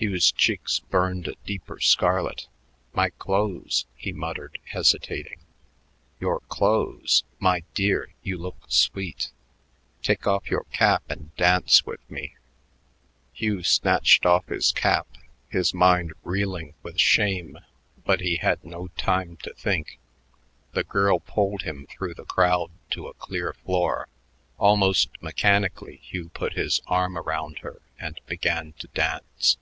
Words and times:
Hugh's 0.00 0.30
cheeks 0.30 0.78
burned 0.78 1.26
a 1.26 1.34
deeper 1.44 1.80
scarlet. 1.80 2.46
"My 2.92 3.10
clothes," 3.10 3.84
he 3.96 4.12
muttered, 4.12 4.60
hesitating. 4.66 5.40
"Your 6.20 6.38
clothes! 6.42 7.24
My 7.40 7.64
dear, 7.74 8.12
you 8.22 8.38
look 8.38 8.58
sweet. 8.68 9.32
Take 10.00 10.24
off 10.24 10.52
your 10.52 10.62
cap 10.72 11.02
and 11.08 11.34
dance 11.34 11.84
with 11.84 12.08
me." 12.08 12.36
Hugh 13.32 13.64
snatched 13.64 14.24
off 14.24 14.46
his 14.46 14.70
cap, 14.70 15.08
his 15.48 15.74
mind 15.74 16.12
reeling 16.22 16.74
with 16.84 17.00
shame, 17.00 17.58
but 18.06 18.20
he 18.20 18.36
had 18.36 18.64
no 18.64 18.86
time 18.96 19.36
to 19.38 19.52
think. 19.52 19.98
The 20.74 20.84
girl 20.84 21.18
pulled 21.18 21.62
him 21.62 21.88
through 21.90 22.14
the 22.14 22.24
crowd 22.24 22.70
to 22.90 23.08
a 23.08 23.14
clear 23.14 23.52
floor. 23.52 24.06
Almost 24.58 25.20
mechanically, 25.20 25.96
Hugh 26.04 26.28
put 26.28 26.52
his 26.52 26.80
arm 26.86 27.18
around 27.18 27.58
her 27.62 27.82
and 27.98 28.20
began 28.28 28.74
to 28.74 28.86
dance. 28.94 29.56